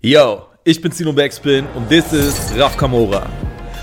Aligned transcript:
Yo, 0.00 0.42
ich 0.62 0.80
bin 0.80 0.92
Zino 0.92 1.12
Backspin 1.12 1.66
und 1.74 1.88
this 1.88 2.12
is 2.12 2.52
Raf 2.56 2.76
Kamora. 2.76 3.26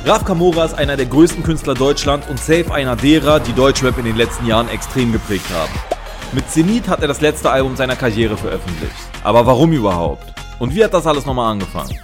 Raf 0.06 0.24
Kamora 0.24 0.64
ist 0.64 0.74
einer 0.74 0.96
der 0.96 1.08
größten 1.08 1.44
Künstler 1.44 1.74
Deutschlands 1.74 2.30
und 2.30 2.40
safe 2.40 2.74
einer 2.74 2.96
derer, 2.96 3.42
die 3.42 3.52
Deutschrap 3.52 3.98
in 3.98 4.06
den 4.06 4.16
letzten 4.16 4.46
Jahren 4.46 4.70
extrem 4.70 5.12
geprägt 5.12 5.50
haben. 5.54 5.74
Mit 6.32 6.50
Zenit 6.50 6.88
hat 6.88 7.02
er 7.02 7.10
das 7.10 7.20
letzte 7.20 7.50
Album 7.50 7.76
seiner 7.76 7.98
Karriere 7.98 8.38
veröffentlicht. 8.38 8.96
Aber 9.26 9.46
warum 9.46 9.74
überhaupt? 9.74 10.34
Und 10.58 10.74
wie 10.74 10.86
hat 10.86 10.94
das 10.94 11.06
alles 11.06 11.26
nochmal 11.26 11.52
angefangen? 11.52 12.00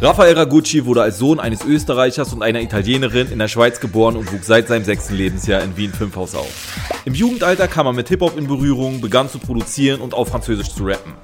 Rafael 0.00 0.38
Ragucci 0.38 0.86
wurde 0.86 1.02
als 1.02 1.18
Sohn 1.18 1.40
eines 1.40 1.64
Österreichers 1.64 2.32
und 2.32 2.44
einer 2.44 2.60
Italienerin 2.60 3.32
in 3.32 3.40
der 3.40 3.48
Schweiz 3.48 3.80
geboren 3.80 4.14
und 4.14 4.32
wuchs 4.32 4.46
seit 4.46 4.68
seinem 4.68 4.84
sechsten 4.84 5.16
Lebensjahr 5.16 5.64
in 5.64 5.76
Wien 5.76 5.92
Fünfhaus 5.92 6.36
auf. 6.36 6.78
Im 7.04 7.14
Jugendalter 7.14 7.66
kam 7.66 7.86
er 7.86 7.94
mit 7.94 8.08
Hip-Hop 8.10 8.38
in 8.38 8.46
Berührung, 8.46 9.00
begann 9.00 9.28
zu 9.28 9.40
produzieren 9.40 10.00
und 10.00 10.14
auf 10.14 10.28
Französisch 10.28 10.72
zu 10.72 10.84
rappen. 10.84 11.14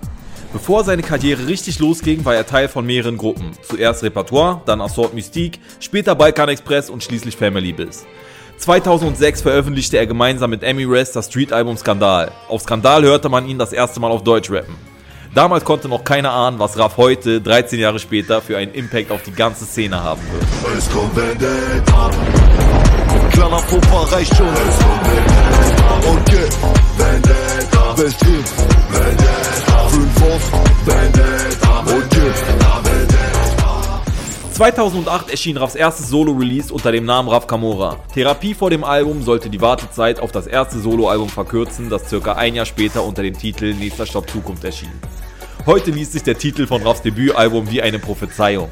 Bevor 0.53 0.83
seine 0.83 1.03
Karriere 1.03 1.47
richtig 1.47 1.79
losging, 1.79 2.25
war 2.25 2.35
er 2.35 2.47
Teil 2.47 2.69
von 2.69 2.87
mehreren 2.87 3.19
Gruppen. 3.19 3.51
Zuerst 3.63 4.03
Repertoire, 4.03 4.63
dann 4.65 4.81
Assault 4.81 5.13
Mystique, 5.13 5.61
später 5.79 6.15
Balkan 6.15 6.49
Express 6.49 6.89
und 6.89 7.05
schließlich 7.05 7.37
Family 7.37 7.73
Biz. 7.73 8.07
2006 8.57 9.43
veröffentlichte 9.43 9.99
er 9.99 10.07
gemeinsam 10.07 10.51
mit 10.51 10.63
Emmy 10.63 10.85
Rest 10.85 11.15
das 11.17 11.27
Street-Album 11.27 11.77
Skandal. 11.77 12.33
Auf 12.49 12.63
Skandal 12.63 13.05
hörte 13.05 13.29
man 13.29 13.47
ihn 13.47 13.59
das 13.59 13.73
erste 13.73 14.01
Mal 14.01 14.11
auf 14.11 14.25
Deutsch 14.25 14.51
rappen. 14.51 14.75
Damals 15.35 15.65
konnte 15.65 15.87
noch 15.89 16.03
keiner 16.03 16.33
ahnen, 16.33 16.59
was 16.59 16.79
Raff 16.79 16.97
heute, 16.97 17.43
13 17.43 17.79
Jahre 17.79 17.99
später, 17.99 18.41
für 18.41 18.57
einen 18.57 18.73
Impact 18.73 19.11
auf 19.11 19.23
die 19.23 19.33
ganze 19.33 19.67
Szene 19.67 20.03
haben 20.03 20.23
wird. 20.33 20.79
Es 20.79 20.91
kommt 20.91 21.15
Vendetta. 21.15 22.11
2008 34.59 35.31
erschien 35.31 35.57
Raffs 35.57 35.77
erstes 35.77 36.09
Solo-Release 36.09 36.75
unter 36.75 36.91
dem 36.91 37.05
Namen 37.05 37.29
Raff 37.29 37.47
Kamora. 37.47 38.01
Therapie 38.13 38.55
vor 38.55 38.71
dem 38.71 38.83
Album 38.83 39.23
sollte 39.23 39.51
die 39.51 39.61
Wartezeit 39.61 40.19
auf 40.19 40.33
das 40.33 40.49
erste 40.49 40.81
Solo-Album 40.81 41.29
verkürzen, 41.29 41.89
das 41.91 42.09
circa 42.09 42.33
ein 42.33 42.57
Jahr 42.57 42.67
später 42.67 43.05
unter 43.05 43.23
dem 43.23 43.39
Titel 43.39 43.73
Nächster 43.75 44.05
Stopp 44.05 44.29
Zukunft 44.29 44.65
erschien. 44.65 44.91
Heute 45.65 45.93
liest 45.93 46.13
sich 46.13 46.25
der 46.25 46.37
Titel 46.37 46.67
von 46.67 46.83
Raffs 46.83 47.03
Debütalbum 47.03 47.71
wie 47.71 47.83
eine 47.83 48.01
Prophezeiung. 48.01 48.69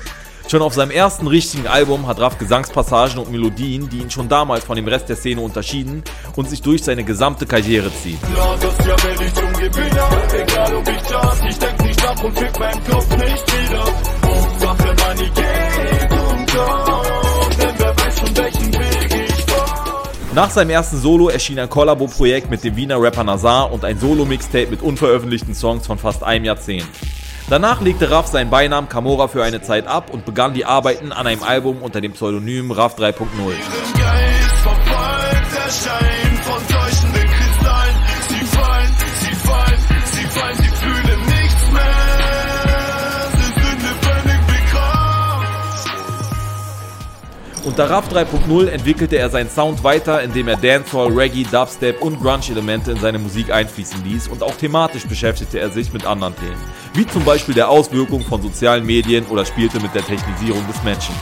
Schon 0.48 0.62
auf 0.62 0.74
seinem 0.74 0.92
ersten 0.92 1.26
richtigen 1.26 1.66
Album 1.66 2.06
hat 2.06 2.20
Raff 2.20 2.38
Gesangspassagen 2.38 3.18
und 3.18 3.32
Melodien, 3.32 3.88
die 3.88 3.98
ihn 3.98 4.10
schon 4.10 4.28
damals 4.28 4.64
von 4.64 4.76
dem 4.76 4.86
Rest 4.86 5.08
der 5.08 5.16
Szene 5.16 5.40
unterschieden 5.40 6.04
und 6.36 6.48
sich 6.48 6.62
durch 6.62 6.84
seine 6.84 7.02
gesamte 7.02 7.46
Karriere 7.46 7.90
ziehen. 7.92 8.18
Nach 20.32 20.50
seinem 20.50 20.70
ersten 20.70 20.98
Solo 20.98 21.28
erschien 21.28 21.58
ein 21.58 21.68
Kollabo-Projekt 21.68 22.50
mit 22.50 22.62
dem 22.62 22.76
Wiener 22.76 23.02
Rapper 23.02 23.24
Nazar 23.24 23.72
und 23.72 23.84
ein 23.84 23.98
Solo-Mixtape 23.98 24.68
mit 24.68 24.80
unveröffentlichten 24.80 25.54
Songs 25.56 25.88
von 25.88 25.98
fast 25.98 26.22
einem 26.22 26.44
Jahrzehnt. 26.44 26.86
Danach 27.48 27.80
legte 27.80 28.10
Raff 28.10 28.26
seinen 28.26 28.50
Beinamen 28.50 28.88
Camora 28.88 29.28
für 29.28 29.44
eine 29.44 29.62
Zeit 29.62 29.86
ab 29.86 30.10
und 30.10 30.24
begann 30.24 30.52
die 30.52 30.64
Arbeiten 30.64 31.12
an 31.12 31.28
einem 31.28 31.44
Album 31.44 31.80
unter 31.80 32.00
dem 32.00 32.12
Pseudonym 32.12 32.72
Raff 32.72 32.98
3.0. 32.98 33.26
Unter 47.78 47.90
RAF 47.90 48.08
3.0 48.08 48.68
entwickelte 48.68 49.18
er 49.18 49.28
seinen 49.28 49.50
Sound 49.50 49.84
weiter, 49.84 50.22
indem 50.22 50.48
er 50.48 50.56
Dancehall, 50.56 51.12
Reggae, 51.12 51.44
Dubstep 51.44 52.00
und 52.00 52.22
Grunge-Elemente 52.22 52.92
in 52.92 52.98
seine 52.98 53.18
Musik 53.18 53.52
einfließen 53.52 54.02
ließ 54.02 54.28
und 54.28 54.42
auch 54.42 54.56
thematisch 54.56 55.04
beschäftigte 55.04 55.60
er 55.60 55.68
sich 55.68 55.92
mit 55.92 56.06
anderen 56.06 56.34
Themen, 56.36 56.56
wie 56.94 57.06
zum 57.06 57.22
Beispiel 57.26 57.54
der 57.54 57.68
Auswirkung 57.68 58.22
von 58.22 58.40
sozialen 58.40 58.86
Medien 58.86 59.26
oder 59.26 59.44
spielte 59.44 59.78
mit 59.80 59.94
der 59.94 60.06
Technisierung 60.06 60.66
des 60.66 60.82
Menschen. 60.84 61.14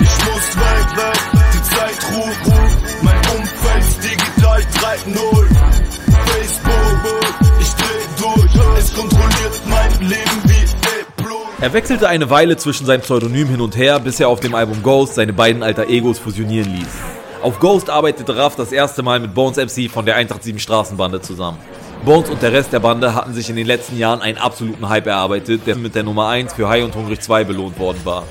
Ich 0.00 0.24
muss 0.24 0.56
weit 0.56 0.96
weg, 0.96 1.20
die 1.52 1.62
Zeit 1.64 1.98
ruht, 2.16 3.02
mein 3.02 3.20
Umfeld 3.36 3.84
digital 4.02 4.60
3.0. 4.60 5.48
Facebook, 6.30 6.98
ich 7.60 7.74
dreh 7.74 8.22
durch, 8.22 8.78
es 8.78 8.94
kontrolliert 8.94 9.60
mein 9.66 10.08
Leben 10.08 10.52
er 11.62 11.72
wechselte 11.72 12.08
eine 12.08 12.28
Weile 12.28 12.56
zwischen 12.56 12.86
seinem 12.86 13.02
Pseudonym 13.02 13.46
hin 13.46 13.60
und 13.60 13.76
her, 13.76 14.00
bis 14.00 14.18
er 14.18 14.28
auf 14.28 14.40
dem 14.40 14.56
Album 14.56 14.82
Ghost 14.82 15.14
seine 15.14 15.32
beiden 15.32 15.62
alter 15.62 15.88
Egos 15.88 16.18
fusionieren 16.18 16.74
ließ. 16.74 16.88
Auf 17.40 17.60
Ghost 17.60 17.88
arbeitete 17.88 18.36
Raff 18.36 18.56
das 18.56 18.72
erste 18.72 19.04
Mal 19.04 19.20
mit 19.20 19.32
Bones 19.32 19.58
MC 19.58 19.88
von 19.88 20.04
der 20.04 20.16
Eintracht 20.16 20.42
7 20.42 20.58
Straßenbande 20.58 21.20
zusammen. 21.20 21.58
Bones 22.04 22.30
und 22.30 22.42
der 22.42 22.52
Rest 22.52 22.72
der 22.72 22.80
Bande 22.80 23.14
hatten 23.14 23.32
sich 23.32 23.48
in 23.48 23.54
den 23.54 23.68
letzten 23.68 23.96
Jahren 23.96 24.22
einen 24.22 24.38
absoluten 24.38 24.88
Hype 24.88 25.06
erarbeitet, 25.06 25.64
der 25.64 25.76
mit 25.76 25.94
der 25.94 26.02
Nummer 26.02 26.26
1 26.26 26.52
für 26.52 26.68
High 26.68 26.82
und 26.82 26.96
Hungrig 26.96 27.22
2 27.22 27.44
belohnt 27.44 27.78
worden 27.78 28.00
war. 28.02 28.24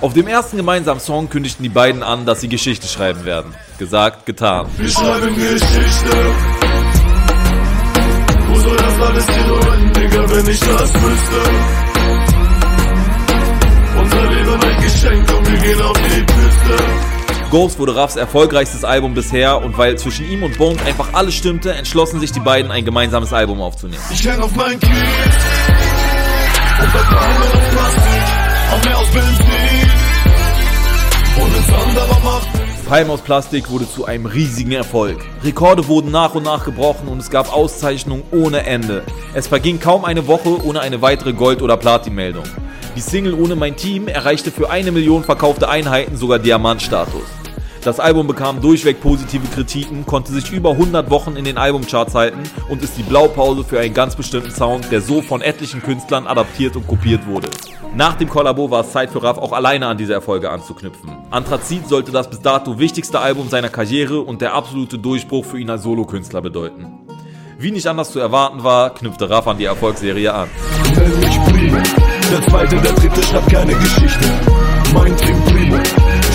Auf 0.00 0.14
dem 0.14 0.26
ersten 0.26 0.56
gemeinsamen 0.56 1.00
Song 1.00 1.28
kündigten 1.28 1.62
die 1.62 1.68
beiden 1.68 2.02
an, 2.02 2.24
dass 2.24 2.40
sie 2.40 2.48
Geschichte 2.48 2.86
schreiben 2.86 3.26
werden. 3.26 3.54
Gesagt, 3.78 4.24
getan. 4.24 4.66
Wir 4.78 4.88
schreiben 4.88 5.34
Geschichte. 5.34 6.16
Wo 8.48 8.58
soll 8.60 8.76
das 8.78 9.08
alles 9.08 9.26
hin, 9.26 9.92
Digga, 9.92 10.30
wenn 10.30 10.46
ich 10.50 10.60
das 10.60 10.94
wüsste? 10.94 11.91
Ghost 17.52 17.78
wurde 17.78 17.94
Raffs 17.94 18.16
erfolgreichstes 18.16 18.82
Album 18.82 19.12
bisher 19.12 19.62
und 19.62 19.76
weil 19.76 19.98
zwischen 19.98 20.26
ihm 20.26 20.42
und 20.42 20.56
Bones 20.56 20.82
einfach 20.86 21.12
alles 21.12 21.34
stimmte, 21.34 21.74
entschlossen 21.74 22.18
sich 22.18 22.32
die 22.32 22.40
beiden 22.40 22.70
ein 22.70 22.82
gemeinsames 22.82 23.34
Album 23.34 23.60
aufzunehmen. 23.60 24.02
Ich 24.10 24.26
häng 24.26 24.40
auf 24.40 24.56
meinen 24.56 24.80
Kies 24.80 24.88
und 24.88 24.96
vertraue 26.88 27.20
auf 27.20 27.70
Plastik, 27.70 28.22
hab 28.70 28.82
mehr 28.86 28.98
aus 28.98 29.06
Benzin 29.08 29.90
und 31.42 31.54
ins 31.58 31.68
andere 31.68 32.20
macht 32.24 32.48
Palm 32.88 33.10
aus 33.10 33.20
Plastik 33.20 33.68
wurde 33.68 33.86
zu 33.86 34.06
einem 34.06 34.24
riesigen 34.24 34.72
Erfolg. 34.72 35.18
Rekorde 35.44 35.86
wurden 35.88 36.10
nach 36.10 36.34
und 36.34 36.44
nach 36.44 36.64
gebrochen 36.64 37.06
und 37.08 37.18
es 37.18 37.28
gab 37.28 37.54
Auszeichnungen 37.54 38.22
ohne 38.30 38.64
Ende. 38.64 39.02
Es 39.34 39.48
verging 39.48 39.78
kaum 39.78 40.06
eine 40.06 40.26
Woche 40.26 40.64
ohne 40.64 40.80
eine 40.80 41.02
weitere 41.02 41.34
Gold- 41.34 41.60
oder 41.60 41.76
Platin-Meldung. 41.76 42.44
Die 42.96 43.00
Single 43.00 43.34
Ohne 43.34 43.56
mein 43.56 43.76
Team 43.76 44.08
erreichte 44.08 44.50
für 44.50 44.70
eine 44.70 44.90
Million 44.92 45.24
verkaufte 45.24 45.68
Einheiten 45.68 46.16
sogar 46.16 46.38
Diamantstatus. 46.38 47.41
Das 47.84 47.98
Album 47.98 48.28
bekam 48.28 48.60
durchweg 48.60 49.00
positive 49.00 49.44
Kritiken, 49.52 50.06
konnte 50.06 50.30
sich 50.32 50.52
über 50.52 50.70
100 50.70 51.10
Wochen 51.10 51.34
in 51.34 51.44
den 51.44 51.58
Albumcharts 51.58 52.14
halten 52.14 52.38
und 52.68 52.80
ist 52.80 52.96
die 52.96 53.02
Blaupause 53.02 53.64
für 53.64 53.80
einen 53.80 53.92
ganz 53.92 54.14
bestimmten 54.14 54.52
Sound, 54.52 54.92
der 54.92 55.00
so 55.00 55.20
von 55.20 55.40
etlichen 55.40 55.82
Künstlern 55.82 56.28
adaptiert 56.28 56.76
und 56.76 56.86
kopiert 56.86 57.26
wurde. 57.26 57.48
Nach 57.96 58.14
dem 58.14 58.28
Kollabo 58.28 58.70
war 58.70 58.82
es 58.82 58.92
Zeit 58.92 59.10
für 59.10 59.24
Raff 59.24 59.36
auch 59.36 59.52
alleine 59.52 59.88
an 59.88 59.98
diese 59.98 60.12
Erfolge 60.12 60.48
anzuknüpfen. 60.48 61.10
Anthrazit 61.32 61.88
sollte 61.88 62.12
das 62.12 62.30
bis 62.30 62.40
dato 62.40 62.78
wichtigste 62.78 63.18
Album 63.18 63.48
seiner 63.48 63.68
Karriere 63.68 64.20
und 64.20 64.40
der 64.42 64.54
absolute 64.54 64.98
Durchbruch 64.98 65.44
für 65.44 65.58
ihn 65.58 65.68
als 65.68 65.82
Solokünstler 65.82 66.40
bedeuten. 66.40 66.86
Wie 67.58 67.72
nicht 67.72 67.88
anders 67.88 68.12
zu 68.12 68.20
erwarten 68.20 68.62
war, 68.62 68.94
knüpfte 68.94 69.28
Raff 69.28 69.48
an 69.48 69.58
die 69.58 69.64
Erfolgsserie 69.64 70.32
an. 70.32 70.48
Der 72.30 72.42
zweite, 72.48 72.76
der 72.76 72.92
dritte 72.92 73.22
schreibt 73.24 73.50
keine 73.50 73.74
Geschichte. 73.74 74.24
Mein 74.94 75.16
Primo, 75.72 75.82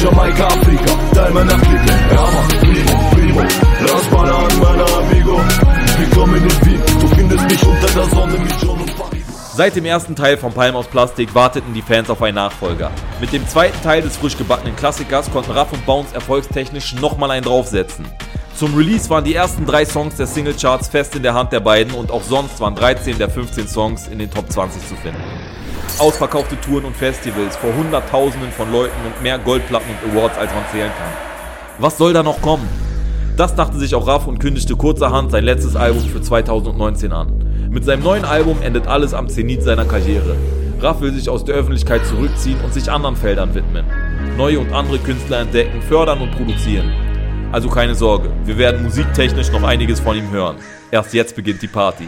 Jamaika, 0.02 0.48
Afrika, 0.48 0.96
Diamond 1.14 1.54
Afrika. 1.54 1.94
Ja, 2.12 2.22
Mann, 2.22 2.48
Primo, 2.60 3.10
Primo. 3.12 3.42
Lass 3.82 4.06
Bananen, 4.08 4.60
mein 4.60 4.80
Amigo. 4.80 5.42
Willkommen 6.00 6.36
in 6.38 6.66
Wien, 6.66 6.82
du 7.00 7.08
findest 7.10 7.44
mich 7.50 7.64
unter 7.64 7.88
der 7.88 8.06
Sonne 8.06 8.38
mit 8.40 8.52
John 8.62 8.82
und 8.82 8.98
Paris. 8.98 9.26
Seit 9.54 9.76
dem 9.76 9.86
ersten 9.86 10.16
Teil 10.16 10.38
von 10.38 10.54
Palm 10.54 10.76
aus 10.76 10.88
Plastik 10.88 11.36
warteten 11.36 11.74
die 11.74 11.84
Fans 11.84 12.10
auf 12.10 12.22
einen 12.24 12.36
Nachfolger. 12.36 12.90
Mit 13.22 13.32
dem 13.32 13.48
zweiten 13.48 13.80
Teil 13.84 14.02
des 14.02 14.18
frisch 14.18 14.38
gebackenen 14.38 14.76
Klassikers 14.76 15.32
konnten 15.32 15.52
Raff 15.52 15.72
und 15.72 15.86
Bounce 15.86 16.16
erfolgstechnisch 16.16 16.96
nochmal 16.96 17.32
einen 17.32 17.44
draufsetzen. 17.44 18.06
Zum 18.56 18.76
Release 18.76 19.08
waren 19.12 19.24
die 19.24 19.36
ersten 19.36 19.68
drei 19.68 19.86
Songs 19.86 20.16
der 20.16 20.26
Singlecharts 20.26 20.88
fest 20.88 21.16
in 21.16 21.22
der 21.22 21.36
Hand 21.36 21.52
der 21.52 21.60
beiden 21.60 21.94
und 21.94 22.10
auch 22.10 22.24
sonst 22.24 22.60
waren 22.60 22.74
13 22.74 23.20
der 23.20 23.30
15 23.30 23.68
Songs 23.68 24.08
in 24.08 24.18
den 24.18 24.32
Top 24.32 24.52
20 24.52 24.82
zu 24.88 24.96
finden 24.96 25.22
ausverkaufte 26.00 26.60
Touren 26.62 26.86
und 26.86 26.96
Festivals 26.96 27.56
vor 27.56 27.74
Hunderttausenden 27.76 28.52
von 28.52 28.72
Leuten 28.72 28.96
und 29.06 29.22
mehr 29.22 29.40
Goldplatten 29.40 29.90
und 29.92 30.12
Awards, 30.12 30.38
als 30.38 30.54
man 30.54 30.64
zählen 30.72 30.92
kann. 30.98 31.12
Was 31.80 31.98
soll 31.98 32.14
da 32.14 32.24
noch 32.24 32.42
kommen? 32.42 32.68
Das 33.36 33.56
dachte 33.56 33.78
sich 33.78 33.94
auch 33.94 34.08
Raff 34.08 34.26
und 34.28 34.40
kündigte 34.40 34.76
kurzerhand 34.76 35.32
sein 35.32 35.44
letztes 35.44 35.76
Album 35.76 36.04
für 36.04 36.22
2019 36.22 37.12
an. 37.12 37.70
Mit 37.70 37.86
seinem 37.86 38.04
neuen 38.04 38.26
Album 38.26 38.62
endet 38.62 38.88
alles 38.88 39.14
am 39.14 39.30
Zenit 39.30 39.62
seiner 39.62 39.86
Karriere. 39.86 40.36
Raff 40.80 41.02
will 41.02 41.14
sich 41.14 41.30
aus 41.30 41.46
der 41.46 41.56
Öffentlichkeit 41.56 42.06
zurückziehen 42.06 42.60
und 42.62 42.74
sich 42.74 42.92
anderen 42.92 43.16
Feldern 43.16 43.54
widmen. 43.54 43.86
Neue 44.38 44.60
und 44.60 44.74
andere 44.74 45.00
Künstler 45.00 45.40
entdecken, 45.40 45.82
fördern 45.82 46.22
und 46.22 46.32
produzieren. 46.32 46.92
Also 47.52 47.70
keine 47.70 47.96
Sorge, 47.96 48.30
wir 48.46 48.58
werden 48.58 48.84
musiktechnisch 48.84 49.52
noch 49.52 49.64
einiges 49.64 50.00
von 50.00 50.18
ihm 50.18 50.32
hören. 50.32 50.58
Erst 50.92 51.14
jetzt 51.14 51.36
beginnt 51.36 51.62
die 51.62 51.68
Party. 51.68 52.08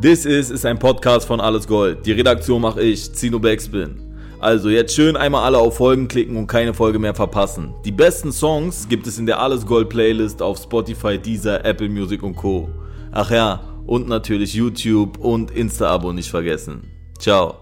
This 0.00 0.24
Is 0.24 0.48
ist 0.48 0.64
ein 0.64 0.78
Podcast 0.78 1.26
von 1.26 1.42
Alles 1.42 1.66
Gold. 1.66 2.06
Die 2.06 2.12
Redaktion 2.12 2.62
mache 2.62 2.80
ich, 2.80 3.12
Zino 3.12 3.38
Backspin. 3.38 4.00
Also 4.38 4.70
jetzt 4.70 4.94
schön 4.94 5.14
einmal 5.14 5.44
alle 5.44 5.58
auf 5.58 5.76
Folgen 5.76 6.08
klicken 6.08 6.38
und 6.38 6.46
keine 6.46 6.72
Folge 6.72 6.98
mehr 6.98 7.14
verpassen. 7.14 7.74
Die 7.84 7.92
besten 7.92 8.32
Songs 8.32 8.88
gibt 8.88 9.06
es 9.06 9.18
in 9.18 9.26
der 9.26 9.40
Alles 9.40 9.66
Gold 9.66 9.90
Playlist 9.90 10.40
auf 10.40 10.56
Spotify, 10.56 11.18
Deezer, 11.18 11.66
Apple 11.66 11.90
Music 11.90 12.22
und 12.22 12.34
Co. 12.34 12.70
Ach 13.12 13.30
ja, 13.30 13.60
und 13.86 14.08
natürlich 14.08 14.54
YouTube 14.54 15.18
und 15.18 15.50
Insta-Abo 15.50 16.14
nicht 16.14 16.30
vergessen. 16.30 16.90
Ciao. 17.18 17.59